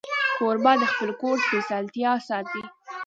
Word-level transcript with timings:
کوربه 0.37 0.73
د 0.79 0.83
خپل 0.91 1.09
کور 1.21 1.35
سپېڅلتیا 1.45 2.11
ساتي. 2.27 2.61